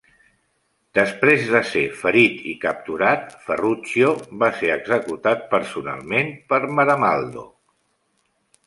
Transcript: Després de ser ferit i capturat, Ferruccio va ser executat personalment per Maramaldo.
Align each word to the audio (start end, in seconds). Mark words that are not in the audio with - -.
Després 0.99 1.43
de 1.55 1.61
ser 1.71 1.83
ferit 1.99 2.39
i 2.53 2.55
capturat, 2.65 3.29
Ferruccio 3.45 4.15
va 4.45 4.51
ser 4.63 4.73
executat 4.79 5.47
personalment 5.55 6.37
per 6.53 6.65
Maramaldo. 6.81 7.51